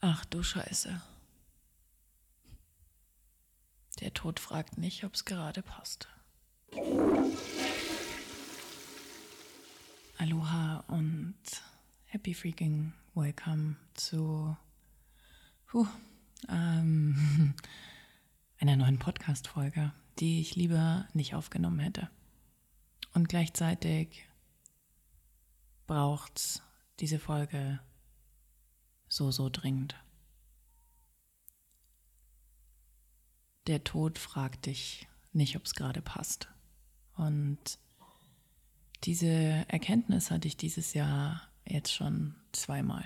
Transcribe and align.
Ach 0.00 0.24
du 0.26 0.44
Scheiße. 0.44 1.02
Der 3.98 4.14
Tod 4.14 4.38
fragt 4.38 4.78
nicht, 4.78 5.02
ob 5.02 5.14
es 5.14 5.24
gerade 5.24 5.60
passt. 5.60 6.08
Aloha 10.18 10.84
und 10.86 11.34
happy 12.04 12.32
freaking 12.32 12.92
welcome 13.14 13.74
zu 13.94 14.56
puh, 15.66 15.88
ähm, 16.48 17.54
einer 18.60 18.76
neuen 18.76 19.00
Podcast-Folge, 19.00 19.92
die 20.20 20.40
ich 20.40 20.54
lieber 20.54 21.08
nicht 21.12 21.34
aufgenommen 21.34 21.80
hätte. 21.80 22.08
Und 23.14 23.28
gleichzeitig 23.28 24.28
braucht 25.88 26.62
diese 27.00 27.18
Folge 27.18 27.80
so, 29.08 29.30
so 29.30 29.48
dringend. 29.48 29.94
Der 33.66 33.84
Tod 33.84 34.18
fragt 34.18 34.66
dich 34.66 35.06
nicht, 35.32 35.56
ob 35.56 35.64
es 35.64 35.74
gerade 35.74 36.00
passt. 36.00 36.48
Und 37.16 37.78
diese 39.04 39.28
Erkenntnis 39.68 40.30
hatte 40.30 40.48
ich 40.48 40.56
dieses 40.56 40.94
Jahr 40.94 41.42
jetzt 41.66 41.92
schon 41.92 42.34
zweimal. 42.52 43.04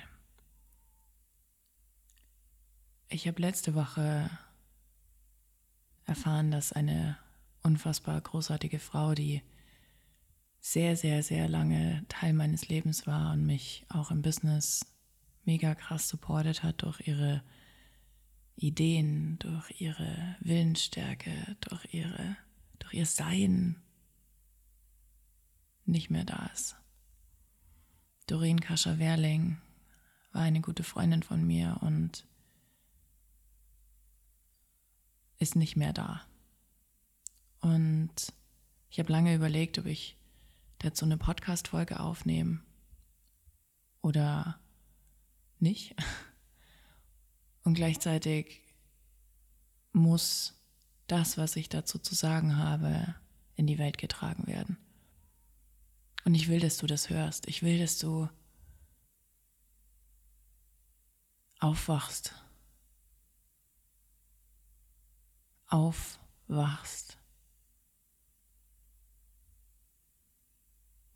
Ich 3.09 3.27
habe 3.27 3.43
letzte 3.43 3.75
Woche 3.75 4.31
erfahren, 6.07 6.51
dass 6.51 6.73
eine 6.73 7.19
unfassbar 7.62 8.21
großartige 8.21 8.79
Frau, 8.79 9.15
die 9.15 9.43
sehr, 10.61 10.97
sehr, 10.97 11.23
sehr 11.23 11.48
lange 11.48 12.05
Teil 12.09 12.33
meines 12.33 12.69
Lebens 12.69 13.07
war 13.07 13.33
und 13.33 13.45
mich 13.45 13.84
auch 13.89 14.11
im 14.11 14.23
Business 14.23 14.87
mega 15.45 15.75
krass 15.75 16.09
supportet 16.09 16.63
hat 16.63 16.83
durch 16.83 17.01
ihre 17.07 17.43
Ideen, 18.57 19.39
durch 19.39 19.81
ihre 19.81 20.37
Willensstärke, 20.41 21.57
durch 21.61 21.93
ihre, 21.93 22.37
durch 22.79 22.95
ihr 22.95 23.07
Sein 23.07 23.83
nicht 25.84 26.11
mehr 26.11 26.25
da 26.25 26.51
ist. 26.53 26.77
Doreen 28.27 28.61
Kascher-Werling 28.61 29.59
war 30.33 30.43
eine 30.43 30.61
gute 30.61 30.84
Freundin 30.84 31.23
von 31.23 31.45
mir 31.45 31.79
und 31.81 32.27
ist 35.39 35.56
nicht 35.56 35.77
mehr 35.77 35.93
da. 35.93 36.23
Und 37.61 38.33
ich 38.91 38.99
habe 38.99 39.12
lange 39.12 39.34
überlegt, 39.34 39.79
ob 39.79 39.87
ich 39.87 40.17
dazu 40.79 41.05
eine 41.05 41.17
Podcast-Folge 41.17 42.01
aufnehme 42.01 42.61
oder 44.03 44.59
nicht. 45.63 45.95
Und 47.65 47.75
gleichzeitig 47.75 48.61
muss 49.93 50.55
das, 51.07 51.39
was 51.39 51.57
ich 51.57 51.69
dazu 51.69 51.99
zu 51.99 52.15
sagen 52.15 52.57
habe, 52.57 53.15
in 53.55 53.67
die 53.67 53.79
Welt 53.79 53.99
getragen 53.99 54.47
werden. 54.47 54.77
Und 56.25 56.35
ich 56.35 56.49
will, 56.49 56.61
dass 56.61 56.77
du 56.79 56.87
das 56.87 57.11
hörst. 57.11 57.49
Ich 57.49 57.63
will, 57.63 57.79
dass 57.79 57.99
du 57.99 58.29
aufwachst. 61.59 62.35
Aufwachst. 65.67 67.19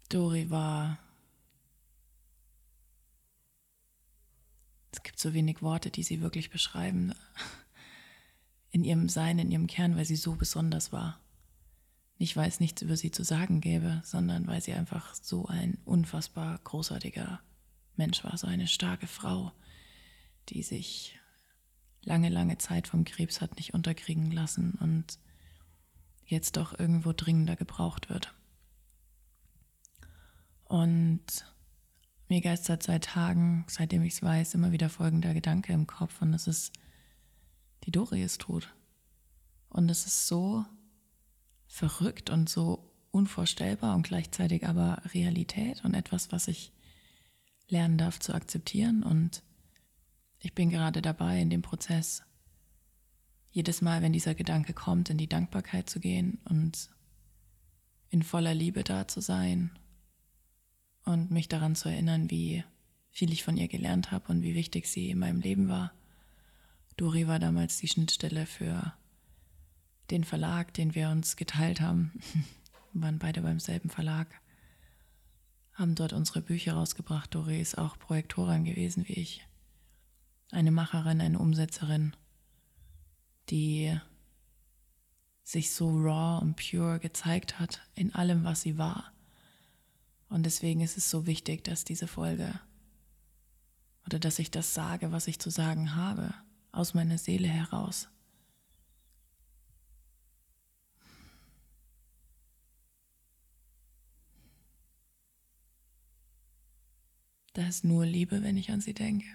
Dori 0.09 0.51
war 0.51 0.99
gibt 5.07 5.21
so 5.21 5.33
wenig 5.33 5.63
Worte, 5.63 5.91
die 5.91 6.03
sie 6.03 6.21
wirklich 6.21 6.51
beschreiben. 6.51 7.15
In 8.71 8.85
ihrem 8.85 9.09
Sein, 9.09 9.39
in 9.39 9.51
ihrem 9.51 9.69
Kern, 9.69 9.97
weil 9.97 10.05
sie 10.05 10.17
so 10.17 10.35
besonders 10.35 10.93
war. 10.93 11.19
Nicht, 12.19 12.37
weil 12.37 12.49
es 12.49 12.61
nichts 12.61 12.83
über 12.83 12.95
sie 12.95 13.11
zu 13.11 13.25
sagen 13.25 13.63
gäbe, 13.63 14.03
sondern 14.05 14.47
weil 14.49 14.61
sie 14.61 14.75
einfach 14.75 15.15
so 15.15 15.47
ein 15.47 15.79
unfassbar 15.87 16.59
großartiger 16.63 17.41
Mensch 17.95 18.23
war, 18.23 18.37
so 18.37 18.47
eine 18.47 18.67
starke 18.67 19.07
Frau, 19.07 19.53
die 20.51 20.63
sich 20.63 21.19
lange, 22.03 22.29
lange 22.29 22.59
Zeit 22.59 22.87
vom 22.87 23.05
Krebs 23.05 23.41
hat 23.41 23.57
nicht 23.57 23.73
unterkriegen 23.73 24.31
lassen 24.31 24.73
und 24.73 25.19
jetzt 26.27 26.59
doch 26.59 26.79
irgendwo 26.79 27.15
dringender 27.15 27.57
gebraucht 27.57 28.11
wird. 28.11 28.35
Und 30.65 31.47
mir 32.29 32.41
geistert 32.41 32.83
seit 32.83 33.05
Tagen, 33.05 33.65
seitdem 33.69 34.03
ich 34.03 34.15
es 34.15 34.23
weiß, 34.23 34.55
immer 34.55 34.73
wieder 34.73 34.89
folgender 34.89 35.35
Gedanke 35.35 35.73
im 35.73 35.87
Kopf 35.87 36.21
und 36.23 36.33
das 36.33 36.47
ist, 36.47 36.73
die 37.85 37.93
Dori 37.93 38.23
ist 38.23 38.41
tot. 38.41 38.75
Und 39.69 39.91
es 39.91 40.07
ist 40.07 40.27
so 40.27 40.65
verrückt 41.69 42.31
und 42.31 42.49
so 42.49 42.93
unvorstellbar 43.11 43.95
und 43.95 44.03
gleichzeitig 44.03 44.67
aber 44.67 45.03
Realität 45.15 45.85
und 45.85 45.95
etwas, 45.95 46.33
was 46.33 46.49
ich 46.49 46.73
lernen 47.69 47.99
darf 47.99 48.19
zu 48.19 48.35
akzeptieren. 48.35 49.03
Und 49.03 49.43
ich 50.41 50.55
bin 50.55 50.71
gerade 50.71 51.03
dabei, 51.03 51.41
in 51.41 51.51
dem 51.51 51.63
Prozess, 51.63 52.23
jedes 53.51 53.81
Mal, 53.83 54.03
wenn 54.03 54.13
dieser 54.13 54.35
Gedanke 54.35 54.73
kommt, 54.73 55.11
in 55.11 55.19
die 55.19 55.29
Dankbarkeit 55.29 55.89
zu 55.89 56.01
gehen 56.01 56.41
und 56.45 56.91
in 58.11 58.23
voller 58.23 58.55
Liebe 58.55 58.85
da 58.85 59.09
zu 59.09 59.21
sein 59.21 59.71
und 61.17 61.31
mich 61.31 61.49
daran 61.49 61.75
zu 61.75 61.89
erinnern, 61.89 62.31
wie 62.31 62.63
viel 63.11 63.33
ich 63.33 63.43
von 63.43 63.57
ihr 63.57 63.69
gelernt 63.69 64.13
habe 64.13 64.29
und 64.29 64.43
wie 64.43 64.55
wichtig 64.55 64.87
sie 64.87 65.11
in 65.11 65.19
meinem 65.19 65.41
Leben 65.41 65.69
war. 65.69 65.93
Dori 66.99 67.27
war 67.27 67.39
damals 67.39 67.79
die 67.79 67.89
Schnittstelle 67.89 68.45
für 68.45 68.93
den 70.11 70.25
Verlag, 70.25 70.75
den 70.75 70.95
wir 70.95 71.09
uns 71.09 71.37
geteilt 71.37 71.81
haben. 71.81 72.13
Wir 72.93 73.03
waren 73.03 73.19
beide 73.19 73.43
beim 73.43 73.61
selben 73.61 73.91
Verlag, 73.91 74.41
haben 75.75 75.95
dort 75.95 76.15
unsere 76.15 76.41
Bücher 76.41 76.73
rausgebracht. 76.73 77.35
Dori 77.35 77.61
ist 77.61 77.77
auch 77.77 77.99
Projektorin 77.99 78.65
gewesen 78.65 79.07
wie 79.07 79.13
ich. 79.13 79.47
Eine 80.51 80.71
Macherin, 80.71 81.21
eine 81.21 81.39
Umsetzerin, 81.39 82.17
die 83.51 83.95
sich 85.43 85.75
so 85.75 85.91
raw 85.91 86.41
und 86.41 86.57
pure 86.57 86.99
gezeigt 87.01 87.61
hat 87.61 87.83
in 87.95 88.15
allem, 88.15 88.45
was 88.45 88.63
sie 88.63 88.79
war 88.79 89.13
und 90.29 90.45
deswegen 90.45 90.81
ist 90.81 90.97
es 90.97 91.11
so 91.11 91.27
wichtig, 91.27 91.65
dass 91.65 91.85
diese 91.85 92.07
Folge 92.07 92.61
oder 94.07 94.19
dass 94.19 94.39
ich 94.39 94.51
das 94.51 94.75
sage, 94.75 95.13
was 95.13 95.27
ich 95.27 95.39
zu 95.39 95.51
sagen 95.51 95.95
habe, 95.95 96.35
aus 96.73 96.95
meiner 96.95 97.19
Seele 97.19 97.49
heraus. 97.49 98.09
Da 107.53 107.67
ist 107.67 107.85
nur 107.85 108.05
Liebe, 108.05 108.43
wenn 108.43 108.59
ich 108.59 108.71
an 108.71 108.83
sie 108.83 108.93
denke. 108.93 109.27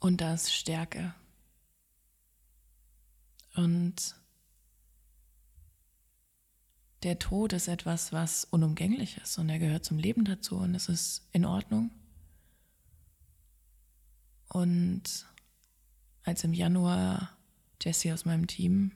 Und 0.00 0.20
da 0.20 0.34
ist 0.34 0.52
Stärke. 0.52 1.14
Und 3.54 4.19
der 7.02 7.18
Tod 7.18 7.52
ist 7.52 7.68
etwas, 7.68 8.12
was 8.12 8.44
unumgänglich 8.44 9.16
ist 9.18 9.38
und 9.38 9.48
er 9.48 9.58
gehört 9.58 9.84
zum 9.84 9.98
Leben 9.98 10.24
dazu 10.24 10.56
und 10.56 10.74
es 10.74 10.88
ist 10.88 11.26
in 11.32 11.44
Ordnung. 11.44 11.90
Und 14.48 15.26
als 16.24 16.44
im 16.44 16.52
Januar 16.52 17.30
Jesse 17.80 18.12
aus 18.12 18.24
meinem 18.24 18.46
Team 18.46 18.92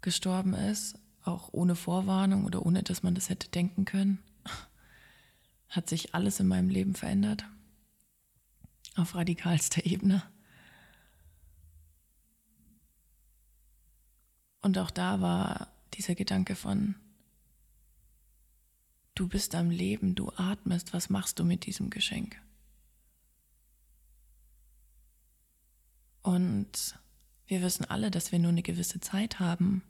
gestorben 0.00 0.54
ist, 0.54 0.98
auch 1.22 1.50
ohne 1.52 1.76
Vorwarnung 1.76 2.44
oder 2.44 2.64
ohne 2.64 2.82
dass 2.82 3.02
man 3.02 3.14
das 3.14 3.28
hätte 3.28 3.48
denken 3.48 3.84
können, 3.84 4.22
hat 5.68 5.88
sich 5.88 6.14
alles 6.14 6.40
in 6.40 6.48
meinem 6.48 6.70
Leben 6.70 6.94
verändert. 6.94 7.44
Auf 8.96 9.14
radikalster 9.14 9.84
Ebene. 9.84 10.22
Und 14.62 14.78
auch 14.78 14.90
da 14.90 15.20
war 15.20 15.68
dieser 15.94 16.14
Gedanke 16.14 16.54
von, 16.54 16.94
du 19.14 19.28
bist 19.28 19.54
am 19.54 19.70
Leben, 19.70 20.14
du 20.14 20.30
atmest, 20.36 20.92
was 20.92 21.10
machst 21.10 21.38
du 21.38 21.44
mit 21.44 21.66
diesem 21.66 21.90
Geschenk? 21.90 22.40
Und 26.22 26.98
wir 27.46 27.62
wissen 27.62 27.84
alle, 27.84 28.10
dass 28.10 28.32
wir 28.32 28.38
nur 28.38 28.50
eine 28.50 28.62
gewisse 28.62 29.00
Zeit 29.00 29.40
haben. 29.40 29.82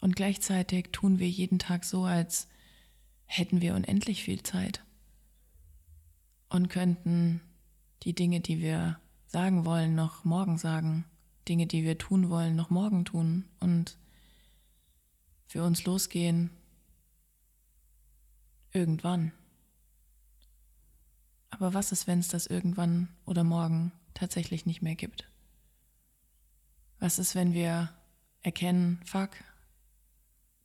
Und 0.00 0.16
gleichzeitig 0.16 0.88
tun 0.92 1.18
wir 1.18 1.28
jeden 1.28 1.58
Tag 1.58 1.84
so, 1.84 2.04
als 2.04 2.48
hätten 3.26 3.60
wir 3.60 3.74
unendlich 3.74 4.22
viel 4.24 4.42
Zeit. 4.42 4.84
Und 6.48 6.68
könnten 6.68 7.40
die 8.02 8.14
Dinge, 8.14 8.40
die 8.40 8.60
wir 8.60 8.98
sagen 9.26 9.64
wollen, 9.64 9.94
noch 9.94 10.24
morgen 10.24 10.58
sagen. 10.58 11.04
Dinge, 11.48 11.66
die 11.66 11.84
wir 11.84 11.96
tun 11.96 12.28
wollen, 12.28 12.56
noch 12.56 12.70
morgen 12.70 13.04
tun. 13.04 13.44
Und 13.60 13.96
für 15.50 15.64
uns 15.64 15.84
losgehen 15.84 16.50
irgendwann. 18.70 19.32
Aber 21.50 21.74
was 21.74 21.90
ist, 21.90 22.06
wenn 22.06 22.20
es 22.20 22.28
das 22.28 22.46
irgendwann 22.46 23.08
oder 23.24 23.42
morgen 23.42 23.90
tatsächlich 24.14 24.64
nicht 24.64 24.80
mehr 24.80 24.94
gibt? 24.94 25.28
Was 27.00 27.18
ist, 27.18 27.34
wenn 27.34 27.52
wir 27.52 27.92
erkennen, 28.42 29.00
fuck, 29.04 29.30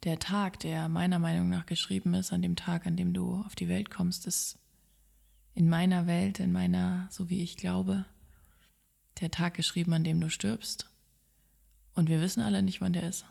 der 0.03 0.19
Tag, 0.19 0.59
der 0.59 0.87
meiner 0.87 1.17
Meinung 1.17 1.49
nach 1.49 1.65
geschrieben 1.65 2.13
ist, 2.13 2.31
an 2.31 2.43
dem 2.43 2.55
Tag, 2.55 2.85
an 2.85 2.95
dem 2.95 3.11
du 3.11 3.41
auf 3.43 3.55
die 3.55 3.67
Welt 3.67 3.89
kommst, 3.89 4.27
ist 4.27 4.59
in 5.55 5.67
meiner 5.67 6.05
Welt, 6.05 6.39
in 6.39 6.51
meiner, 6.51 7.07
so 7.09 7.31
wie 7.31 7.41
ich 7.41 7.57
glaube, 7.57 8.05
der 9.19 9.31
Tag 9.31 9.55
geschrieben, 9.55 9.93
an 9.93 10.03
dem 10.03 10.21
du 10.21 10.29
stirbst. 10.29 10.91
Und 11.95 12.07
wir 12.07 12.21
wissen 12.21 12.43
alle 12.43 12.61
nicht, 12.61 12.81
wann 12.81 12.93
der 12.93 13.09
ist. 13.09 13.25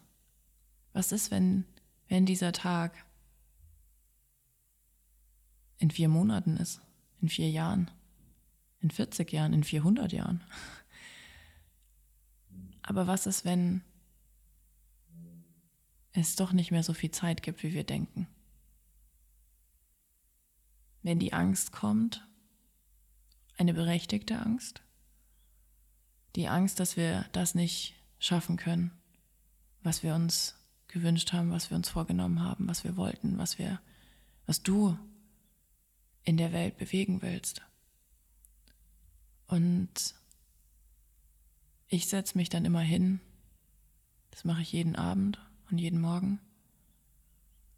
Was 0.95 1.11
ist, 1.11 1.33
wenn, 1.33 1.67
wenn 2.09 2.25
dieser 2.25 2.53
Tag 2.53 3.05
in 5.79 5.91
vier 5.91 6.09
Monaten 6.09 6.57
ist, 6.57 6.81
in 7.21 7.29
vier 7.29 7.51
Jahren, 7.51 7.91
in 8.81 8.91
40 8.91 9.31
Jahren, 9.33 9.53
in 9.53 9.65
400 9.65 10.13
Jahren? 10.13 10.43
Aber 12.83 13.09
was 13.09 13.27
ist, 13.27 13.45
wenn 13.45 13.83
es 16.13 16.37
doch 16.37 16.53
nicht 16.53 16.71
mehr 16.71 16.85
so 16.85 16.95
viel 16.95 17.11
Zeit 17.11 17.43
gibt, 17.43 17.65
wie 17.65 17.75
wir 17.75 17.85
denken? 17.85 18.29
Wenn 21.03 21.19
die 21.19 21.33
Angst 21.33 21.73
kommt, 21.73 22.27
eine 23.57 23.75
berechtigte 23.75 24.39
Angst, 24.39 24.83
die 26.37 26.47
Angst, 26.47 26.79
dass 26.79 26.97
wir 26.97 27.27
das 27.33 27.57
nicht 27.57 27.97
schaffen 28.21 28.57
können, 28.57 28.93
was 29.83 30.05
wir 30.05 30.15
uns 30.15 30.55
gewünscht 30.95 31.33
haben, 31.33 31.51
was 31.51 31.69
wir 31.69 31.77
uns 31.77 31.91
vorgenommen 31.91 32.41
haben, 32.41 32.67
was 32.69 32.85
wir 32.85 32.97
wollten, 32.97 33.37
was 33.37 33.59
wir, 33.59 33.81
was 34.47 34.63
du 34.63 34.97
in 36.23 36.39
der 36.39 36.53
Welt 36.53 36.79
bewegen 36.79 37.21
willst. 37.21 37.61
Und 39.47 40.15
ich 41.89 42.07
setze 42.09 42.39
mich 42.39 42.49
dann 42.49 42.65
immer 42.65 42.81
hin, 42.81 43.21
das 44.31 44.45
mache 44.45 44.63
ich 44.63 44.73
jeden 44.73 44.97
Abend 44.97 45.39
und 45.71 45.79
jeden 45.79 46.01
Morgen, 46.01 46.41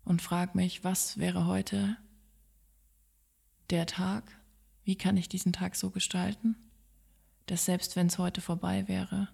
und 0.05 0.23
frage 0.23 0.53
mich, 0.57 0.85
was 0.85 1.19
wäre 1.19 1.47
heute 1.47 1.97
der 3.71 3.87
Tag, 3.87 4.41
wie 4.85 4.97
kann 4.97 5.17
ich 5.17 5.29
diesen 5.29 5.53
Tag 5.53 5.75
so 5.75 5.91
gestalten, 5.91 6.55
dass 7.47 7.65
selbst 7.65 7.97
wenn 7.97 8.07
es 8.07 8.19
heute 8.19 8.41
vorbei 8.41 8.87
wäre, 8.87 9.29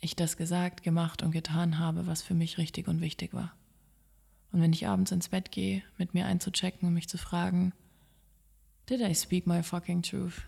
ich 0.00 0.16
das 0.16 0.36
gesagt, 0.36 0.82
gemacht 0.82 1.22
und 1.22 1.30
getan 1.30 1.78
habe, 1.78 2.06
was 2.06 2.22
für 2.22 2.34
mich 2.34 2.58
richtig 2.58 2.88
und 2.88 3.00
wichtig 3.00 3.34
war. 3.34 3.54
Und 4.52 4.60
wenn 4.60 4.72
ich 4.72 4.86
abends 4.86 5.12
ins 5.12 5.28
Bett 5.28 5.52
gehe, 5.52 5.82
mit 5.98 6.14
mir 6.14 6.26
einzuchecken 6.26 6.88
und 6.88 6.94
mich 6.94 7.08
zu 7.08 7.18
fragen, 7.18 7.72
did 8.88 9.00
I 9.00 9.14
speak 9.14 9.46
my 9.46 9.62
fucking 9.62 10.02
truth? 10.02 10.42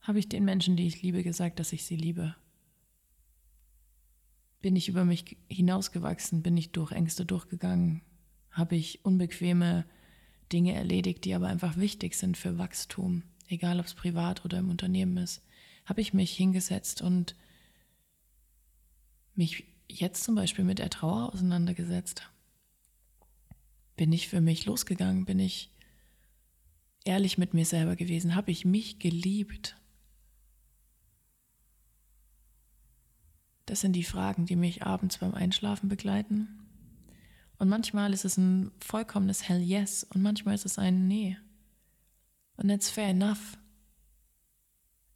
Habe 0.00 0.18
ich 0.18 0.28
den 0.28 0.44
Menschen, 0.44 0.76
die 0.76 0.86
ich 0.86 1.02
liebe, 1.02 1.22
gesagt, 1.22 1.60
dass 1.60 1.72
ich 1.72 1.84
sie 1.84 1.96
liebe? 1.96 2.34
Bin 4.60 4.74
ich 4.74 4.88
über 4.88 5.04
mich 5.04 5.36
hinausgewachsen? 5.48 6.42
Bin 6.42 6.56
ich 6.56 6.72
durch 6.72 6.90
Ängste 6.90 7.24
durchgegangen? 7.24 8.02
Habe 8.50 8.74
ich 8.74 9.04
unbequeme 9.04 9.84
Dinge 10.50 10.74
erledigt, 10.74 11.24
die 11.24 11.34
aber 11.34 11.48
einfach 11.48 11.76
wichtig 11.76 12.14
sind 12.14 12.36
für 12.36 12.58
Wachstum, 12.58 13.22
egal 13.48 13.78
ob 13.78 13.86
es 13.86 13.94
privat 13.94 14.44
oder 14.44 14.58
im 14.58 14.70
Unternehmen 14.70 15.18
ist? 15.18 15.42
Habe 15.84 16.00
ich 16.00 16.14
mich 16.14 16.32
hingesetzt 16.32 17.02
und 17.02 17.36
mich 19.38 19.64
jetzt 19.88 20.24
zum 20.24 20.34
Beispiel 20.34 20.64
mit 20.64 20.78
der 20.78 20.90
Trauer 20.90 21.32
auseinandergesetzt? 21.32 22.30
Bin 23.96 24.12
ich 24.12 24.28
für 24.28 24.40
mich 24.40 24.66
losgegangen? 24.66 25.24
Bin 25.24 25.38
ich 25.38 25.70
ehrlich 27.04 27.38
mit 27.38 27.54
mir 27.54 27.64
selber 27.64 27.96
gewesen? 27.96 28.34
Habe 28.34 28.50
ich 28.50 28.64
mich 28.64 28.98
geliebt? 28.98 29.76
Das 33.66 33.80
sind 33.80 33.94
die 33.94 34.04
Fragen, 34.04 34.46
die 34.46 34.56
mich 34.56 34.84
abends 34.84 35.18
beim 35.18 35.34
Einschlafen 35.34 35.88
begleiten. 35.88 36.48
Und 37.58 37.68
manchmal 37.68 38.12
ist 38.12 38.24
es 38.24 38.36
ein 38.36 38.70
vollkommenes 38.78 39.48
Hell 39.48 39.60
Yes 39.60 40.04
und 40.04 40.22
manchmal 40.22 40.54
ist 40.54 40.64
es 40.64 40.78
ein 40.78 41.08
Nee. 41.08 41.36
Und 42.56 42.68
that's 42.68 42.88
fair 42.88 43.08
enough. 43.08 43.58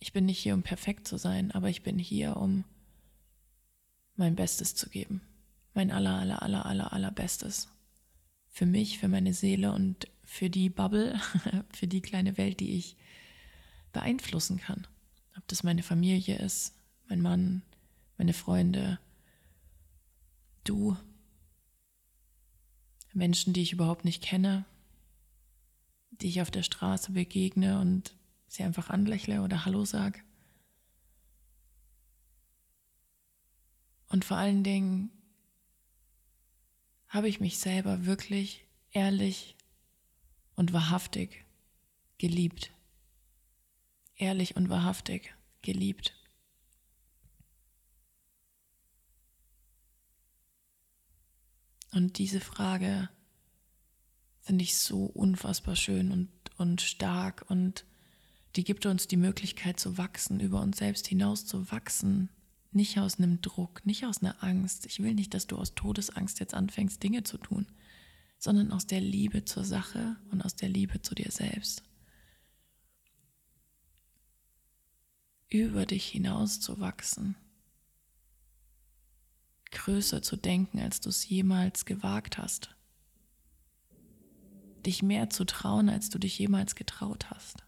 Ich 0.00 0.12
bin 0.12 0.26
nicht 0.26 0.38
hier, 0.38 0.54
um 0.54 0.62
perfekt 0.62 1.06
zu 1.06 1.16
sein, 1.16 1.52
aber 1.52 1.68
ich 1.70 1.82
bin 1.82 1.98
hier, 1.98 2.36
um 2.36 2.64
mein 4.16 4.36
Bestes 4.36 4.74
zu 4.74 4.88
geben. 4.88 5.20
Mein 5.74 5.90
aller, 5.90 6.18
aller, 6.18 6.42
aller, 6.42 6.66
aller, 6.66 6.92
aller 6.92 7.10
Bestes. 7.10 7.68
Für 8.48 8.66
mich, 8.66 8.98
für 8.98 9.08
meine 9.08 9.32
Seele 9.32 9.72
und 9.72 10.08
für 10.24 10.50
die 10.50 10.68
Bubble, 10.68 11.18
für 11.72 11.86
die 11.86 12.02
kleine 12.02 12.36
Welt, 12.36 12.60
die 12.60 12.76
ich 12.76 12.96
beeinflussen 13.92 14.58
kann. 14.58 14.86
Ob 15.36 15.46
das 15.48 15.62
meine 15.62 15.82
Familie 15.82 16.38
ist, 16.38 16.74
mein 17.08 17.20
Mann, 17.20 17.62
meine 18.18 18.34
Freunde, 18.34 18.98
du, 20.64 20.96
Menschen, 23.12 23.52
die 23.52 23.62
ich 23.62 23.72
überhaupt 23.72 24.04
nicht 24.04 24.22
kenne, 24.22 24.64
die 26.10 26.28
ich 26.28 26.40
auf 26.40 26.50
der 26.50 26.62
Straße 26.62 27.12
begegne 27.12 27.80
und 27.80 28.14
sie 28.46 28.62
einfach 28.62 28.90
anlächle 28.90 29.42
oder 29.42 29.64
Hallo 29.64 29.84
sag. 29.84 30.22
Und 34.12 34.26
vor 34.26 34.36
allen 34.36 34.62
Dingen 34.62 35.10
habe 37.08 37.28
ich 37.30 37.40
mich 37.40 37.58
selber 37.58 38.04
wirklich 38.04 38.66
ehrlich 38.90 39.56
und 40.54 40.74
wahrhaftig 40.74 41.46
geliebt. 42.18 42.72
Ehrlich 44.16 44.54
und 44.54 44.68
wahrhaftig 44.68 45.34
geliebt. 45.62 46.14
Und 51.90 52.18
diese 52.18 52.40
Frage 52.40 53.08
finde 54.40 54.64
ich 54.64 54.76
so 54.76 55.06
unfassbar 55.06 55.74
schön 55.74 56.12
und, 56.12 56.30
und 56.58 56.82
stark 56.82 57.46
und 57.48 57.86
die 58.56 58.64
gibt 58.64 58.84
uns 58.84 59.08
die 59.08 59.16
Möglichkeit 59.16 59.80
zu 59.80 59.96
wachsen, 59.96 60.38
über 60.38 60.60
uns 60.60 60.76
selbst 60.76 61.06
hinaus 61.06 61.46
zu 61.46 61.70
wachsen, 61.72 62.28
nicht 62.74 62.98
aus 62.98 63.18
einem 63.18 63.40
Druck, 63.40 63.84
nicht 63.84 64.04
aus 64.06 64.22
einer 64.22 64.42
Angst. 64.42 64.86
Ich 64.86 65.02
will 65.02 65.14
nicht, 65.14 65.34
dass 65.34 65.46
du 65.46 65.56
aus 65.56 65.74
Todesangst 65.74 66.40
jetzt 66.40 66.54
anfängst, 66.54 67.02
Dinge 67.02 67.22
zu 67.22 67.38
tun, 67.38 67.66
sondern 68.38 68.72
aus 68.72 68.86
der 68.86 69.00
Liebe 69.00 69.44
zur 69.44 69.64
Sache 69.64 70.16
und 70.30 70.42
aus 70.42 70.56
der 70.56 70.68
Liebe 70.68 71.02
zu 71.02 71.14
dir 71.14 71.30
selbst. 71.30 71.82
Über 75.48 75.84
dich 75.84 76.06
hinaus 76.06 76.60
zu 76.60 76.80
wachsen, 76.80 77.36
größer 79.70 80.22
zu 80.22 80.36
denken, 80.36 80.80
als 80.80 81.00
du 81.00 81.10
es 81.10 81.28
jemals 81.28 81.84
gewagt 81.84 82.38
hast, 82.38 82.74
dich 84.86 85.02
mehr 85.02 85.30
zu 85.30 85.44
trauen, 85.44 85.88
als 85.88 86.08
du 86.08 86.18
dich 86.18 86.38
jemals 86.38 86.74
getraut 86.74 87.30
hast. 87.30 87.64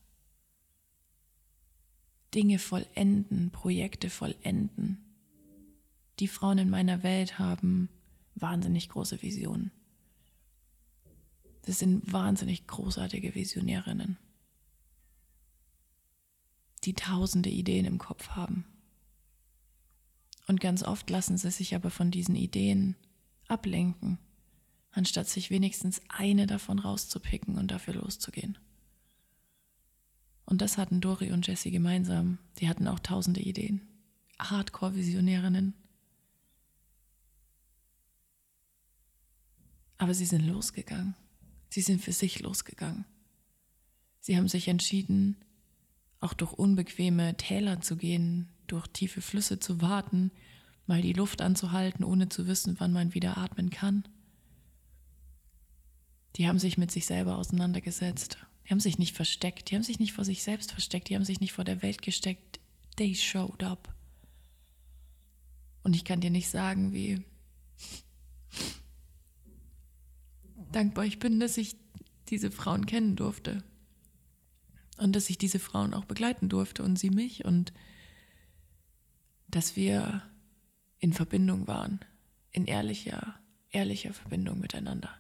Dinge 2.35 2.59
vollenden, 2.59 3.51
Projekte 3.53 4.11
vollenden. 4.11 5.04
Die 6.21 6.29
Frauen 6.29 6.59
in 6.59 6.71
meiner 6.71 7.03
Welt 7.03 7.39
haben 7.39 7.89
wahnsinnig 8.35 8.89
große 8.89 9.23
Visionen. 9.23 9.73
Das 11.63 11.79
sind 11.79 12.13
wahnsinnig 12.13 12.67
großartige 12.67 13.35
Visionärinnen, 13.35 14.19
die 16.85 16.95
tausende 16.95 17.49
Ideen 17.49 17.87
im 17.87 17.99
Kopf 17.99 18.31
haben. 18.31 18.67
Und 20.47 20.61
ganz 20.61 20.83
oft 20.83 21.09
lassen 21.09 21.39
sie 21.39 21.51
sich 21.51 21.75
aber 21.75 21.91
von 21.91 22.11
diesen 22.11 22.37
Ideen 22.37 22.97
ablenken, 23.49 24.19
anstatt 24.93 25.29
sich 25.29 25.51
wenigstens 25.51 26.03
eine 26.09 26.47
davon 26.47 26.79
rauszupicken 26.79 27.57
und 27.57 27.71
dafür 27.71 27.95
loszugehen. 27.95 28.59
Und 30.45 30.61
das 30.61 30.77
hatten 30.77 31.01
Dori 31.01 31.33
und 31.33 31.47
Jessie 31.47 31.71
gemeinsam. 31.71 32.39
Die 32.59 32.69
hatten 32.69 32.87
auch 32.87 32.99
tausende 32.99 33.41
Ideen. 33.41 33.81
Hardcore-Visionärinnen. 34.39 35.75
Aber 40.05 40.13
sie 40.13 40.27
sind 40.27 40.47
losgegangen. 40.47 41.15
Sie 41.71 41.81
sind 41.81 42.03
für 42.03 42.13
sich 42.13 42.41
losgegangen. 42.41 43.07
Sie 44.21 44.37
haben 44.37 44.49
sich 44.49 44.69
entschieden, 44.69 45.37
auch 46.21 46.35
durch 46.35 46.53
unbequeme 46.53 47.37
Täler 47.37 47.81
zu 47.81 47.97
gehen, 47.97 48.51
durch 48.67 48.87
tiefe 48.87 49.23
Flüsse 49.23 49.59
zu 49.59 49.81
warten, 49.81 50.31
mal 50.87 51.01
die 51.01 51.15
Luft 51.15 51.41
anzuhalten, 51.41 52.05
ohne 52.05 52.29
zu 52.29 52.47
wissen, 52.47 52.77
wann 52.79 52.93
man 52.93 53.15
wieder 53.15 53.39
atmen 53.39 53.71
kann. 53.71 54.07
Die 56.37 56.47
haben 56.47 56.59
sich 56.59 56.77
mit 56.77 56.91
sich 56.91 57.07
selber 57.07 57.39
auseinandergesetzt 57.39 58.37
die 58.65 58.71
haben 58.71 58.81
sich 58.81 58.99
nicht 58.99 59.15
versteckt, 59.15 59.71
die 59.71 59.75
haben 59.75 59.83
sich 59.83 59.99
nicht 59.99 60.13
vor 60.13 60.25
sich 60.25 60.43
selbst 60.43 60.73
versteckt, 60.73 61.09
die 61.09 61.15
haben 61.15 61.25
sich 61.25 61.41
nicht 61.41 61.53
vor 61.53 61.65
der 61.65 61.83
Welt 61.83 62.01
gesteckt. 62.01 62.61
They 62.97 63.15
showed 63.15 63.63
up. 63.63 63.95
Und 65.83 65.95
ich 65.95 66.05
kann 66.05 66.21
dir 66.21 66.31
nicht 66.31 66.49
sagen, 66.49 66.93
wie 66.93 67.23
dankbar 70.75 71.05
ich 71.05 71.19
bin, 71.19 71.41
dass 71.41 71.57
ich 71.57 71.77
diese 72.29 72.51
Frauen 72.51 72.87
kennen 72.87 73.17
durfte. 73.17 73.63
Und 74.99 75.17
dass 75.17 75.29
ich 75.29 75.39
diese 75.39 75.59
Frauen 75.59 75.93
auch 75.93 76.05
begleiten 76.05 76.49
durfte 76.49 76.83
und 76.83 76.99
sie 76.99 77.11
mich 77.11 77.45
und 77.45 77.73
dass 79.49 79.77
wir 79.77 80.23
in 80.99 81.13
Verbindung 81.13 81.67
waren, 81.67 82.01
in 82.51 82.67
ehrlicher, 82.67 83.39
ehrlicher 83.71 84.13
Verbindung 84.13 84.61
miteinander. 84.61 85.11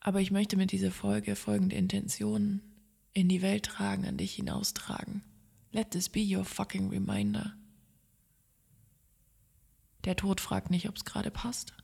Aber 0.00 0.20
ich 0.20 0.30
möchte 0.30 0.56
mit 0.56 0.72
dieser 0.72 0.90
Folge 0.90 1.36
folgende 1.36 1.76
Intentionen 1.76 2.60
in 3.14 3.28
die 3.28 3.40
Welt 3.40 3.64
tragen, 3.64 4.04
an 4.04 4.18
dich 4.18 4.34
hinaustragen. 4.34 5.22
Let 5.72 5.92
this 5.92 6.08
be 6.08 6.20
your 6.20 6.44
fucking 6.44 6.90
reminder. 6.90 7.54
Der 10.04 10.16
Tod 10.16 10.40
fragt 10.40 10.70
nicht, 10.70 10.88
ob 10.88 10.96
es 10.96 11.04
gerade 11.04 11.30
passt. 11.30 11.74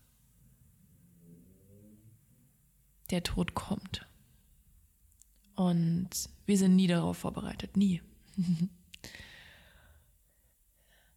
Der 3.11 3.23
Tod 3.23 3.55
kommt. 3.55 4.07
Und 5.57 6.11
wir 6.47 6.59
sind 6.59 6.77
nie 6.77 6.87
darauf 6.87 7.19
vorbereitet, 7.19 7.77
nie. 7.77 8.03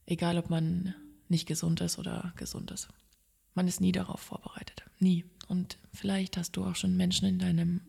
Egal, 0.06 0.38
ob 0.38 0.50
man 0.50 0.96
nicht 1.30 1.48
gesund 1.48 1.82
ist 1.82 1.98
oder 1.98 2.34
gesund 2.36 2.72
ist. 2.72 2.90
Man 3.54 3.68
ist 3.68 3.82
nie 3.82 3.92
darauf 3.92 4.20
vorbereitet. 4.20 4.84
Nie. 5.00 5.26
Und 5.48 5.78
vielleicht 5.94 6.38
hast 6.38 6.58
du 6.58 6.66
auch 6.66 6.76
schon 6.76 6.98
Menschen 6.98 7.28
in 7.28 7.40
deinem 7.40 7.82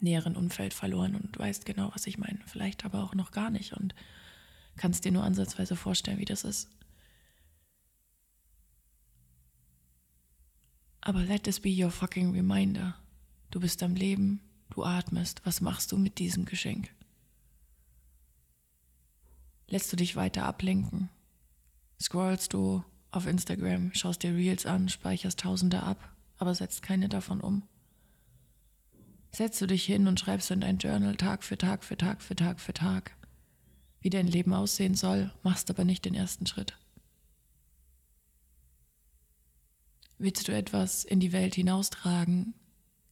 näheren 0.00 0.36
Umfeld 0.36 0.72
verloren 0.72 1.14
und 1.14 1.38
weißt 1.38 1.66
genau, 1.66 1.90
was 1.92 2.06
ich 2.06 2.18
meine. 2.18 2.40
Vielleicht 2.46 2.84
aber 2.84 3.02
auch 3.04 3.14
noch 3.14 3.32
gar 3.32 3.50
nicht 3.50 3.74
und 3.74 3.94
kannst 4.76 5.04
dir 5.04 5.12
nur 5.12 5.24
ansatzweise 5.24 5.76
vorstellen, 5.76 6.18
wie 6.18 6.24
das 6.24 6.44
ist. 6.44 6.70
Aber 11.00 11.22
let 11.22 11.44
this 11.44 11.60
be 11.60 11.70
your 11.70 11.90
fucking 11.90 12.32
reminder. 12.32 12.94
Du 13.50 13.60
bist 13.60 13.82
am 13.82 13.94
Leben, 13.94 14.40
du 14.70 14.84
atmest. 14.84 15.40
Was 15.44 15.60
machst 15.60 15.92
du 15.92 15.96
mit 15.96 16.18
diesem 16.18 16.44
Geschenk? 16.44 16.90
Lässt 19.68 19.92
du 19.92 19.96
dich 19.96 20.16
weiter 20.16 20.44
ablenken? 20.44 21.08
Scrollst 22.00 22.52
du 22.52 22.84
auf 23.12 23.26
Instagram, 23.26 23.92
schaust 23.94 24.22
dir 24.22 24.34
Reels 24.34 24.66
an, 24.66 24.88
speicherst 24.88 25.40
Tausende 25.40 25.82
ab, 25.82 26.12
aber 26.38 26.54
setzt 26.54 26.82
keine 26.82 27.08
davon 27.08 27.40
um? 27.40 27.62
Setzt 29.32 29.60
du 29.60 29.66
dich 29.66 29.84
hin 29.84 30.06
und 30.06 30.18
schreibst 30.18 30.50
in 30.50 30.60
dein 30.60 30.78
Journal 30.78 31.16
Tag 31.16 31.44
für 31.44 31.56
Tag 31.56 31.84
für 31.84 31.96
Tag 31.96 32.20
für 32.20 32.34
Tag 32.34 32.60
für 32.60 32.72
Tag, 32.72 33.16
wie 34.00 34.10
dein 34.10 34.26
Leben 34.26 34.52
aussehen 34.52 34.94
soll, 34.94 35.32
machst 35.42 35.70
aber 35.70 35.84
nicht 35.84 36.04
den 36.04 36.14
ersten 36.14 36.46
Schritt. 36.46 36.76
Willst 40.22 40.48
du 40.48 40.52
etwas 40.52 41.04
in 41.04 41.18
die 41.18 41.32
Welt 41.32 41.54
hinaustragen, 41.54 42.52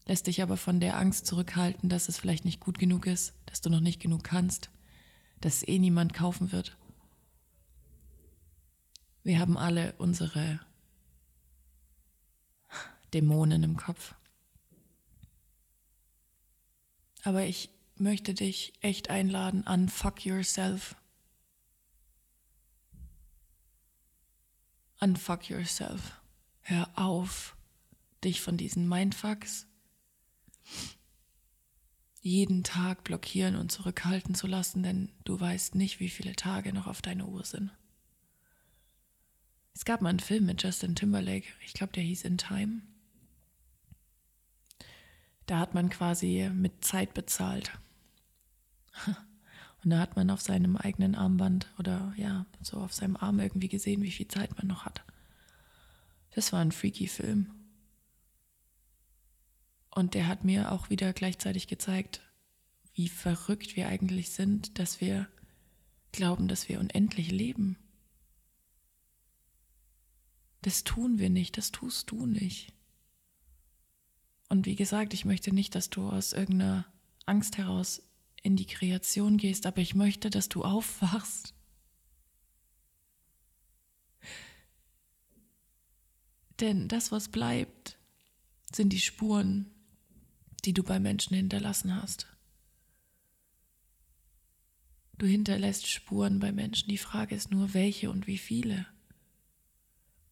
lässt 0.05 0.27
dich 0.27 0.43
aber 0.43 0.59
von 0.59 0.79
der 0.79 0.99
Angst 0.99 1.27
zurückhalten, 1.27 1.89
dass 1.89 2.11
es 2.11 2.19
vielleicht 2.19 2.45
nicht 2.45 2.61
gut 2.61 2.79
genug 2.79 3.07
ist, 3.07 3.33
dass 3.47 3.63
du 3.63 3.71
noch 3.71 3.81
nicht 3.81 3.99
genug 3.99 4.25
kannst, 4.25 4.69
dass 5.41 5.57
es 5.57 5.69
eh 5.69 5.79
niemand 5.79 6.13
kaufen 6.13 6.53
wird. 6.53 6.77
Wir 9.23 9.39
haben 9.39 9.57
alle 9.57 9.95
unsere 9.97 10.61
Dämonen 13.15 13.63
im 13.63 13.79
Kopf. 13.79 14.15
Aber 17.25 17.45
ich 17.47 17.71
möchte 17.97 18.35
dich 18.35 18.75
echt 18.83 19.09
einladen, 19.09 19.63
unfuck 19.67 20.27
yourself. 20.27 20.95
Unfuck 25.01 25.49
yourself. 25.49 26.18
Hör 26.69 26.91
auf, 26.97 27.57
dich 28.23 28.43
von 28.43 28.59
diesen 28.59 28.87
Mindfucks 28.87 29.67
jeden 32.21 32.63
Tag 32.63 33.05
blockieren 33.05 33.57
und 33.57 33.73
zurückhalten 33.73 34.35
zu 34.35 34.47
lassen, 34.47 34.83
denn 34.83 35.11
du 35.25 35.41
weißt 35.41 35.77
nicht, 35.77 35.99
wie 35.99 36.11
viele 36.11 36.37
Tage 36.37 36.75
noch 36.75 36.87
auf 36.87 37.01
deiner 37.01 37.27
Uhr 37.27 37.43
sind. 37.47 37.71
Es 39.73 39.87
gab 39.87 40.03
mal 40.03 40.11
einen 40.11 40.21
Film 40.21 40.45
mit 40.45 40.63
Justin 40.63 40.95
Timberlake, 40.95 41.47
ich 41.65 41.73
glaube, 41.73 41.95
der 41.95 42.03
hieß 42.03 42.25
In 42.25 42.37
Time. 42.37 42.83
Da 45.47 45.61
hat 45.61 45.73
man 45.73 45.89
quasi 45.89 46.51
mit 46.53 46.85
Zeit 46.85 47.15
bezahlt. 47.15 47.73
Und 49.07 49.89
da 49.89 50.01
hat 50.01 50.17
man 50.17 50.29
auf 50.29 50.43
seinem 50.43 50.77
eigenen 50.77 51.15
Armband 51.15 51.73
oder 51.79 52.13
ja, 52.19 52.45
so 52.61 52.77
auf 52.77 52.93
seinem 52.93 53.17
Arm 53.17 53.41
irgendwie 53.41 53.69
gesehen, 53.69 54.03
wie 54.03 54.11
viel 54.11 54.29
Zeit 54.29 54.55
man 54.59 54.67
noch 54.67 54.85
hat. 54.85 55.03
Das 56.39 56.53
war 56.53 56.61
ein 56.61 56.71
freaky 56.71 57.09
Film. 57.09 57.51
Und 59.91 60.15
der 60.15 60.29
hat 60.29 60.45
mir 60.45 60.71
auch 60.71 60.89
wieder 60.89 61.13
gleichzeitig 61.13 61.67
gezeigt, 61.67 62.21
wie 62.95 63.09
verrückt 63.09 63.75
wir 63.75 63.89
eigentlich 63.89 64.31
sind, 64.31 64.79
dass 64.79 65.01
wir 65.01 65.27
glauben, 66.13 66.47
dass 66.47 66.69
wir 66.69 66.79
unendlich 66.79 67.33
leben. 67.33 67.77
Das 70.63 70.85
tun 70.85 71.19
wir 71.19 71.29
nicht, 71.29 71.57
das 71.57 71.73
tust 71.73 72.13
du 72.13 72.25
nicht. 72.25 72.73
Und 74.49 74.65
wie 74.65 74.77
gesagt, 74.77 75.15
ich 75.15 75.25
möchte 75.25 75.53
nicht, 75.53 75.75
dass 75.75 75.91
du 75.91 76.09
aus 76.09 76.35
irgendeiner 76.35 76.87
Angst 77.27 77.59
heraus 77.59 78.01
in 78.45 78.55
die 78.55 78.67
Kreation 78.67 79.39
gehst, 79.39 79.67
aber 79.67 79.81
ich 79.81 79.97
möchte, 79.97 80.31
dass 80.31 80.49
du 80.49 80.63
aufwachst. 80.63 81.53
Denn 86.61 86.89
das, 86.89 87.13
was 87.13 87.29
bleibt, 87.29 87.99
sind 88.73 88.93
die 88.93 89.01
Spuren, 89.01 89.71
die 90.65 90.73
du 90.73 90.83
bei 90.83 90.99
Menschen 90.99 91.37
hinterlassen 91.37 91.95
hast. 91.95 92.27
Du 95.17 95.27
hinterlässt 95.27 95.87
Spuren 95.87 96.39
bei 96.39 96.53
Menschen. 96.53 96.89
Die 96.89 96.99
Frage 96.99 97.35
ist 97.35 97.51
nur, 97.51 97.75
welche 97.75 98.11
und 98.11 98.27
wie 98.27 98.39
viele. 98.39 98.87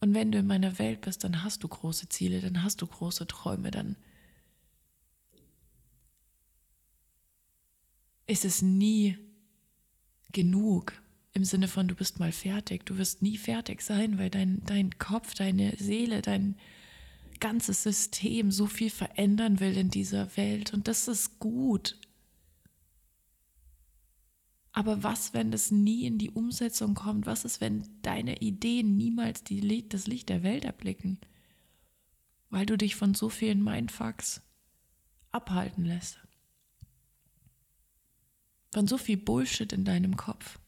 Und 0.01 0.15
wenn 0.15 0.31
du 0.31 0.39
in 0.39 0.47
meiner 0.47 0.79
Welt 0.79 1.01
bist, 1.01 1.25
dann 1.25 1.43
hast 1.43 1.65
du 1.65 1.69
große 1.69 2.09
Ziele, 2.09 2.41
dann 2.41 2.63
hast 2.63 2.83
du 2.83 2.87
große 2.87 3.27
Träume, 3.27 3.71
dann 3.71 3.97
ist 8.27 8.45
es 8.45 8.63
nie 8.63 9.17
genug 10.33 11.01
im 11.37 11.45
Sinne 11.45 11.69
von, 11.69 11.87
du 11.87 11.95
bist 11.95 12.19
mal 12.19 12.33
fertig. 12.33 12.85
Du 12.87 12.99
wirst 12.99 13.23
nie 13.23 13.37
fertig 13.37 13.83
sein, 13.83 14.19
weil 14.19 14.31
dein, 14.31 14.63
dein 14.67 14.99
Kopf, 14.99 15.35
deine 15.35 15.77
Seele, 15.77 16.23
dein, 16.23 16.57
ganzes 17.41 17.83
System 17.83 18.51
so 18.51 18.67
viel 18.67 18.91
verändern 18.91 19.61
will 19.61 19.77
in 19.77 19.91
dieser 19.91 20.37
Welt 20.37 20.73
und 20.73 20.89
das 20.89 21.09
ist 21.09 21.39
gut. 21.39 21.99
Aber 24.73 25.03
was, 25.03 25.33
wenn 25.33 25.51
das 25.51 25.71
nie 25.71 26.05
in 26.05 26.19
die 26.19 26.31
Umsetzung 26.31 26.95
kommt? 26.95 27.25
Was 27.25 27.47
ist, 27.47 27.63
wenn 27.63 27.89
deine 28.03 28.39
Ideen 28.43 28.97
niemals 28.97 29.43
die, 29.43 29.89
das 29.89 30.07
Licht 30.07 30.29
der 30.29 30.43
Welt 30.43 30.67
erblicken? 30.67 31.19
Weil 32.51 32.67
du 32.67 32.77
dich 32.77 32.95
von 32.95 33.15
so 33.15 33.31
vielen 33.31 33.65
Mindfucks 33.65 34.43
abhalten 35.33 35.87
lässt. 35.87 36.19
Von 38.73 38.87
so 38.87 38.99
viel 38.99 39.17
Bullshit 39.17 39.73
in 39.73 39.87
deinem 39.87 40.17
Kopf 40.17 40.59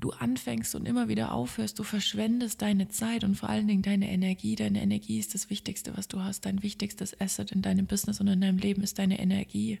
du 0.00 0.10
anfängst 0.10 0.74
und 0.74 0.86
immer 0.86 1.08
wieder 1.08 1.32
aufhörst, 1.32 1.78
du 1.78 1.82
verschwendest 1.82 2.62
deine 2.62 2.88
Zeit 2.88 3.22
und 3.22 3.36
vor 3.36 3.50
allen 3.50 3.68
Dingen 3.68 3.82
deine 3.82 4.10
Energie. 4.10 4.56
Deine 4.56 4.80
Energie 4.80 5.18
ist 5.18 5.34
das 5.34 5.50
Wichtigste, 5.50 5.96
was 5.96 6.08
du 6.08 6.20
hast. 6.20 6.46
Dein 6.46 6.62
wichtigstes 6.62 7.20
Asset 7.20 7.52
in 7.52 7.62
deinem 7.62 7.86
Business 7.86 8.20
und 8.20 8.28
in 8.28 8.40
deinem 8.40 8.58
Leben 8.58 8.82
ist 8.82 8.98
deine 8.98 9.18
Energie, 9.20 9.78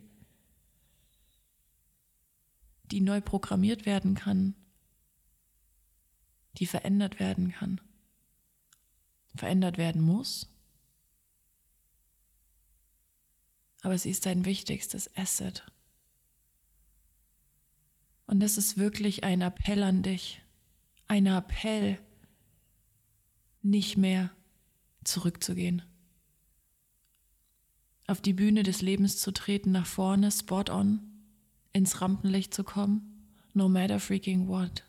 die 2.84 3.00
neu 3.00 3.20
programmiert 3.20 3.86
werden 3.86 4.14
kann, 4.14 4.54
die 6.58 6.66
verändert 6.66 7.18
werden 7.18 7.52
kann, 7.52 7.80
verändert 9.34 9.78
werden 9.78 10.02
muss. 10.02 10.48
Aber 13.82 13.96
sie 13.96 14.10
ist 14.10 14.26
dein 14.26 14.44
wichtigstes 14.44 15.16
Asset. 15.16 15.64
Und 18.30 18.38
das 18.38 18.58
ist 18.58 18.78
wirklich 18.78 19.24
ein 19.24 19.40
Appell 19.40 19.82
an 19.82 20.04
dich. 20.04 20.40
Ein 21.08 21.26
Appell, 21.26 21.98
nicht 23.60 23.96
mehr 23.96 24.30
zurückzugehen. 25.02 25.82
Auf 28.06 28.20
die 28.20 28.32
Bühne 28.32 28.62
des 28.62 28.82
Lebens 28.82 29.18
zu 29.18 29.32
treten, 29.32 29.72
nach 29.72 29.86
vorne, 29.86 30.30
spot 30.30 30.70
on, 30.70 31.00
ins 31.72 32.00
Rampenlicht 32.00 32.54
zu 32.54 32.62
kommen, 32.62 33.26
no 33.52 33.68
matter 33.68 33.98
freaking 33.98 34.46
what. 34.46 34.84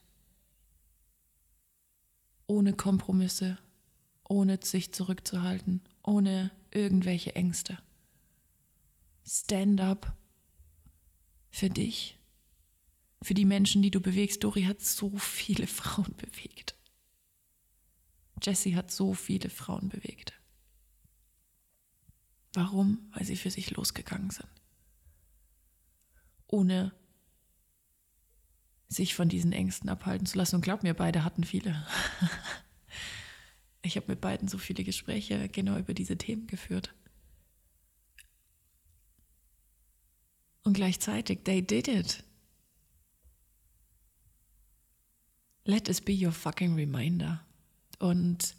Ohne 2.46 2.74
Kompromisse, 2.74 3.58
ohne 4.24 4.60
sich 4.62 4.94
zurückzuhalten, 4.94 5.82
ohne 6.04 6.52
irgendwelche 6.70 7.34
Ängste. 7.34 7.80
Stand 9.26 9.82
up 9.82 10.16
für 11.50 11.72
dich 11.72 12.21
für 13.22 13.34
die 13.34 13.46
Menschen, 13.46 13.82
die 13.82 13.92
du 13.92 14.02
bewegst. 14.02 14.44
Dori 14.44 14.64
hat 14.64 14.82
so 14.82 15.18
viele 15.18 15.68
Frauen 15.80 16.16
bewegt. 16.18 16.76
Jessie 18.42 18.76
hat 18.76 18.92
so 18.92 19.14
viele 19.14 19.50
Frauen 19.50 19.90
bewegt. 19.90 20.34
Warum? 22.54 23.10
Weil 23.14 23.26
sie 23.26 23.38
für 23.38 23.52
sich 23.52 23.72
losgegangen 23.72 24.32
sind. 24.32 24.50
Ohne 26.48 26.92
sich 28.88 29.16
von 29.16 29.30
diesen 29.30 29.54
Ängsten 29.54 29.90
abhalten 29.90 30.26
zu 30.26 30.38
lassen. 30.38 30.56
Und 30.56 30.62
glaub 30.62 30.84
mir, 30.84 30.94
beide 30.94 31.24
hatten 31.24 31.46
viele. 31.46 31.88
ich 33.84 33.96
habe 33.96 34.08
mit 34.10 34.20
beiden 34.20 34.50
so 34.50 34.58
viele 34.58 34.84
Gespräche 34.84 35.48
genau 35.48 35.78
über 35.78 35.94
diese 35.94 36.18
Themen 36.18 36.48
geführt. 36.48 36.94
Und 40.64 40.74
gleichzeitig, 40.74 41.44
they 41.44 41.62
did 41.62 41.88
it. 41.88 42.24
Let 45.64 45.90
us 45.90 46.02
be 46.02 46.14
your 46.14 46.32
fucking 46.32 46.76
reminder. 46.76 47.42
Und 48.00 48.56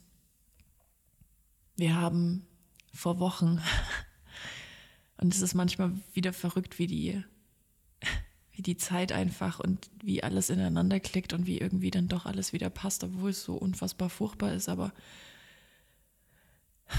wir 1.76 1.96
haben 1.96 2.46
vor 2.94 3.18
Wochen, 3.18 3.60
und 5.16 5.34
es 5.34 5.42
ist 5.42 5.54
manchmal 5.54 5.92
wieder 6.12 6.32
verrückt, 6.32 6.78
wie 6.78 6.86
die, 6.86 7.24
wie 8.52 8.62
die 8.62 8.76
Zeit 8.76 9.10
einfach 9.10 9.58
und 9.58 9.90
wie 10.00 10.22
alles 10.22 10.48
ineinander 10.48 11.00
klickt 11.00 11.32
und 11.32 11.46
wie 11.46 11.58
irgendwie 11.58 11.90
dann 11.90 12.06
doch 12.06 12.24
alles 12.24 12.52
wieder 12.52 12.70
passt, 12.70 13.02
obwohl 13.02 13.30
es 13.30 13.42
so 13.42 13.56
unfassbar 13.56 14.08
furchtbar 14.08 14.52
ist. 14.52 14.68
Aber 14.68 14.92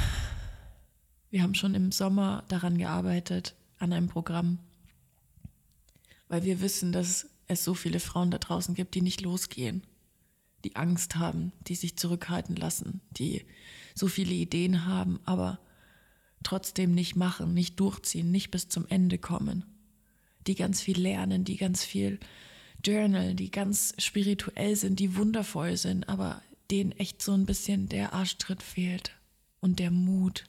wir 1.30 1.44
haben 1.44 1.56
schon 1.56 1.76
im 1.76 1.94
Sommer 1.94 2.44
daran 2.50 2.78
gearbeitet, 2.78 3.56
an 3.80 3.94
einem 3.94 4.10
Programm, 4.10 4.60
weil 6.28 6.44
wir 6.44 6.60
wissen, 6.60 6.92
dass 6.92 7.30
es 7.48 7.64
so 7.64 7.74
viele 7.74 8.00
Frauen 8.00 8.32
da 8.32 8.38
draußen 8.38 8.76
gibt, 8.76 8.96
die 8.96 9.02
nicht 9.02 9.22
losgehen, 9.22 9.84
die 10.64 10.76
Angst 10.76 11.16
haben, 11.16 11.52
die 11.68 11.76
sich 11.76 11.98
zurückhalten 11.98 12.56
lassen, 12.56 13.02
die 13.12 13.46
so 13.96 14.08
viele 14.08 14.34
Ideen 14.34 14.86
haben, 14.86 15.20
aber 15.26 15.60
trotzdem 16.44 16.94
nicht 16.94 17.16
machen, 17.16 17.54
nicht 17.54 17.80
durchziehen, 17.80 18.32
nicht 18.32 18.52
bis 18.52 18.70
zum 18.70 18.88
Ende 18.88 19.18
kommen, 19.18 19.66
die 20.48 20.56
ganz 20.56 20.82
viel 20.82 21.00
lernen, 21.00 21.44
die 21.46 21.58
ganz 21.58 21.84
viel 21.84 22.20
journal, 22.84 23.34
die 23.34 23.52
ganz 23.52 23.94
spirituell 23.98 24.76
sind, 24.76 25.00
die 25.00 25.16
wundervoll 25.16 25.78
sind, 25.78 26.10
aber 26.10 26.42
denen 26.70 26.92
echt 26.94 27.22
so 27.22 27.34
ein 27.34 27.46
bisschen 27.46 27.88
der 27.88 28.14
Arschtritt 28.14 28.62
fehlt 28.62 29.16
und 29.60 29.80
der 29.80 29.92
Mut 29.92 30.46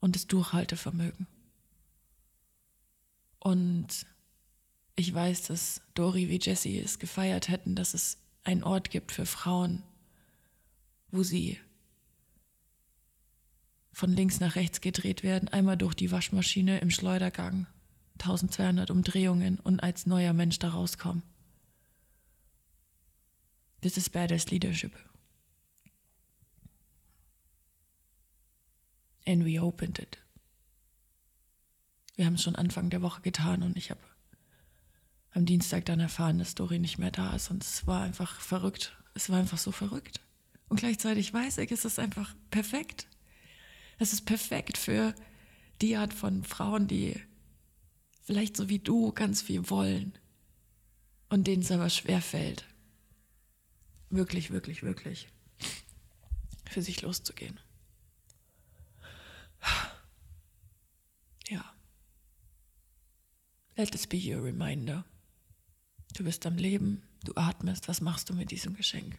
und 0.00 0.14
das 0.14 0.26
Durchhaltevermögen. 0.26 1.26
Und 3.38 4.06
ich 4.96 5.12
weiß, 5.12 5.44
dass 5.44 5.80
Dori 5.94 6.28
wie 6.28 6.38
Jessie 6.40 6.78
es 6.78 6.98
gefeiert 6.98 7.48
hätten, 7.48 7.74
dass 7.74 7.94
es 7.94 8.18
einen 8.44 8.62
Ort 8.62 8.90
gibt 8.90 9.12
für 9.12 9.26
Frauen, 9.26 9.82
wo 11.10 11.22
sie 11.22 11.58
von 13.92 14.12
links 14.12 14.40
nach 14.40 14.56
rechts 14.56 14.80
gedreht 14.80 15.22
werden, 15.22 15.48
einmal 15.48 15.76
durch 15.76 15.94
die 15.94 16.10
Waschmaschine 16.10 16.78
im 16.78 16.90
Schleudergang, 16.90 17.66
1200 18.14 18.90
Umdrehungen 18.90 19.58
und 19.58 19.82
als 19.82 20.06
neuer 20.06 20.32
Mensch 20.32 20.58
da 20.58 20.70
rauskommen. 20.70 21.22
This 23.82 23.96
is 23.96 24.10
badass 24.10 24.50
leadership. 24.50 24.92
And 29.26 29.44
we 29.44 29.60
opened 29.60 29.98
it. 29.98 30.18
Wir 32.16 32.26
haben 32.26 32.34
es 32.34 32.42
schon 32.42 32.56
Anfang 32.56 32.90
der 32.90 33.00
Woche 33.00 33.22
getan 33.22 33.62
und 33.62 33.76
ich 33.76 33.90
habe 33.90 34.00
am 35.32 35.46
Dienstag 35.46 35.84
dann 35.84 36.00
erfahren, 36.00 36.38
dass 36.38 36.54
Dori 36.54 36.78
nicht 36.78 36.98
mehr 36.98 37.10
da 37.10 37.34
ist 37.34 37.50
und 37.50 37.62
es 37.62 37.86
war 37.86 38.02
einfach 38.02 38.40
verrückt. 38.40 38.96
Es 39.14 39.30
war 39.30 39.38
einfach 39.38 39.58
so 39.58 39.72
verrückt. 39.72 40.20
Und 40.68 40.78
gleichzeitig 40.78 41.32
weiß 41.32 41.58
ich, 41.58 41.72
es 41.72 41.84
ist 41.84 41.98
einfach 41.98 42.34
perfekt. 42.50 43.06
Es 43.98 44.12
ist 44.12 44.24
perfekt 44.24 44.78
für 44.78 45.14
die 45.80 45.96
Art 45.96 46.14
von 46.14 46.44
Frauen, 46.44 46.86
die 46.86 47.20
vielleicht 48.22 48.56
so 48.56 48.68
wie 48.68 48.78
du 48.78 49.12
ganz 49.12 49.42
viel 49.42 49.68
wollen 49.70 50.12
und 51.28 51.46
denen 51.46 51.62
es 51.62 51.70
aber 51.70 51.90
schwer 51.90 52.22
fällt. 52.22 52.66
Wirklich, 54.10 54.50
wirklich, 54.50 54.82
wirklich 54.82 55.28
für 56.70 56.82
sich 56.82 57.02
loszugehen. 57.02 57.58
Ja. 61.48 61.74
Let 63.76 63.90
this 63.90 64.06
be 64.06 64.18
your 64.18 64.44
reminder. 64.44 65.04
Du 66.20 66.24
bist 66.24 66.44
am 66.44 66.58
Leben, 66.58 67.00
du 67.24 67.32
atmest, 67.34 67.88
was 67.88 68.02
machst 68.02 68.28
du 68.28 68.34
mit 68.34 68.50
diesem 68.50 68.76
Geschenk? 68.76 69.18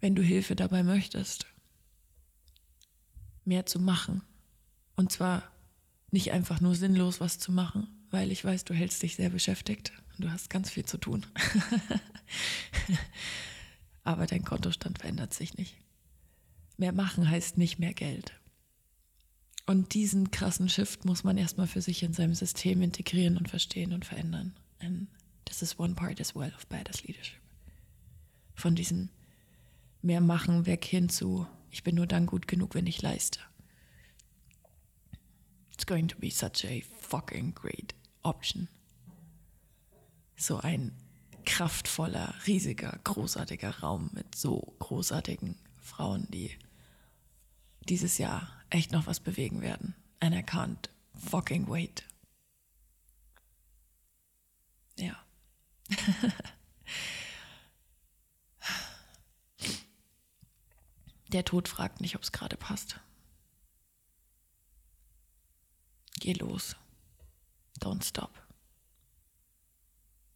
Wenn 0.00 0.16
du 0.16 0.22
Hilfe 0.22 0.56
dabei 0.56 0.82
möchtest, 0.82 1.46
mehr 3.44 3.64
zu 3.64 3.78
machen. 3.78 4.22
Und 4.96 5.12
zwar 5.12 5.44
nicht 6.10 6.32
einfach 6.32 6.60
nur 6.60 6.74
sinnlos 6.74 7.20
was 7.20 7.38
zu 7.38 7.52
machen, 7.52 7.86
weil 8.10 8.32
ich 8.32 8.44
weiß, 8.44 8.64
du 8.64 8.74
hältst 8.74 9.00
dich 9.04 9.14
sehr 9.14 9.30
beschäftigt 9.30 9.92
und 10.16 10.24
du 10.24 10.32
hast 10.32 10.50
ganz 10.50 10.68
viel 10.68 10.84
zu 10.84 10.98
tun. 10.98 11.24
Aber 14.02 14.26
dein 14.26 14.42
Kontostand 14.44 14.98
verändert 14.98 15.32
sich 15.32 15.56
nicht. 15.56 15.76
Mehr 16.76 16.92
machen 16.92 17.30
heißt 17.30 17.56
nicht 17.56 17.78
mehr 17.78 17.94
Geld. 17.94 18.32
Und 19.64 19.94
diesen 19.94 20.32
krassen 20.32 20.68
Shift 20.68 21.04
muss 21.04 21.22
man 21.22 21.38
erstmal 21.38 21.68
für 21.68 21.82
sich 21.82 22.02
in 22.02 22.14
seinem 22.14 22.34
System 22.34 22.82
integrieren 22.82 23.36
und 23.36 23.48
verstehen 23.48 23.92
und 23.92 24.04
verändern. 24.04 24.56
And 24.82 25.06
this 25.44 25.62
is 25.62 25.78
one 25.78 25.94
part 25.94 26.20
as 26.20 26.34
well 26.34 26.50
of 26.54 26.68
badass 26.68 27.06
leadership. 27.06 27.40
Von 28.54 28.74
diesem 28.74 29.08
mehr 30.02 30.20
machen 30.20 30.66
weg 30.66 30.84
hin 30.84 31.08
zu 31.08 31.46
ich 31.70 31.82
bin 31.82 31.94
nur 31.94 32.06
dann 32.06 32.26
gut 32.26 32.46
genug, 32.46 32.74
wenn 32.74 32.86
ich 32.86 33.00
leiste. 33.00 33.40
It's 35.72 35.86
going 35.86 36.06
to 36.08 36.18
be 36.18 36.30
such 36.30 36.64
a 36.64 36.82
fucking 37.00 37.54
great 37.54 37.94
option. 38.22 38.68
So 40.36 40.58
ein 40.58 40.92
kraftvoller, 41.46 42.34
riesiger, 42.46 43.00
großartiger 43.04 43.80
Raum 43.80 44.10
mit 44.12 44.34
so 44.34 44.74
großartigen 44.80 45.56
Frauen, 45.80 46.28
die 46.30 46.50
dieses 47.88 48.18
Jahr 48.18 48.48
echt 48.70 48.92
noch 48.92 49.06
was 49.06 49.18
bewegen 49.18 49.62
werden. 49.62 49.94
And 50.20 50.34
I 50.34 50.40
can't 50.40 50.90
fucking 51.14 51.68
wait. 51.68 52.04
Ja. 54.98 55.16
Der 61.32 61.44
Tod 61.44 61.68
fragt 61.68 62.00
nicht, 62.00 62.16
ob 62.16 62.22
es 62.22 62.32
gerade 62.32 62.56
passt. 62.56 62.98
Geh 66.20 66.32
los. 66.34 66.76
Don't 67.80 68.04
stop. 68.04 68.30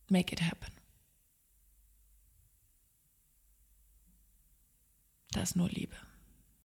Make 0.09 0.33
it 0.33 0.43
happen. 0.43 0.73
Da 5.31 5.43
ist 5.43 5.55
nur 5.55 5.69
Liebe. 5.69 5.97